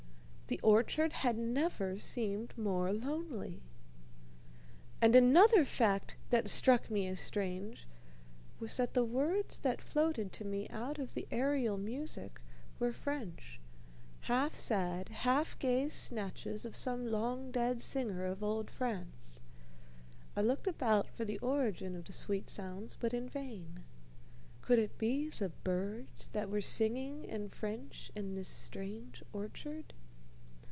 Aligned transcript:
The 0.51 0.59
orchard 0.63 1.13
had 1.13 1.37
never 1.37 1.97
seemed 1.97 2.57
more 2.57 2.91
lonely. 2.91 3.61
And 5.01 5.15
another 5.15 5.63
fact 5.63 6.17
that 6.29 6.49
struck 6.49 6.89
me 6.91 7.07
as 7.07 7.21
strange 7.21 7.87
was 8.59 8.75
that 8.75 8.93
the 8.93 9.05
words 9.05 9.59
that 9.59 9.79
floated 9.81 10.33
to 10.33 10.43
me 10.43 10.67
out 10.67 10.99
of 10.99 11.13
the 11.13 11.25
aerial 11.31 11.77
music 11.77 12.41
were 12.79 12.91
French, 12.91 13.61
half 14.23 14.53
sad, 14.53 15.07
half 15.07 15.57
gay 15.57 15.87
snatches 15.87 16.65
of 16.65 16.75
some 16.75 17.07
long 17.09 17.51
dead 17.51 17.81
singer 17.81 18.25
of 18.25 18.43
old 18.43 18.69
France, 18.69 19.39
I 20.35 20.41
looked 20.41 20.67
about 20.67 21.07
for 21.07 21.23
the 21.23 21.37
origin 21.39 21.95
of 21.95 22.03
the 22.03 22.11
sweet 22.11 22.49
sounds, 22.49 22.97
but 22.99 23.13
in 23.13 23.29
vain. 23.29 23.85
Could 24.59 24.79
it 24.79 24.97
be 24.97 25.29
the 25.29 25.47
birds 25.63 26.27
that 26.31 26.49
were 26.49 26.59
singing 26.59 27.23
in 27.23 27.47
French 27.47 28.11
in 28.17 28.35
this 28.35 28.49
strange 28.49 29.23
orchard? 29.31 29.93